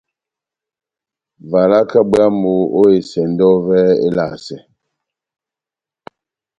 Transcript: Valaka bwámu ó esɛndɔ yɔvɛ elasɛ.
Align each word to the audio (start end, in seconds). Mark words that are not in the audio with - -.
Valaka 1.51 1.99
bwámu 2.09 2.53
ó 2.79 2.83
esɛndɔ 2.97 3.45
yɔvɛ 3.51 3.79
elasɛ. 4.07 4.57